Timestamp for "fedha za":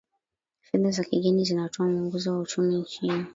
0.61-1.03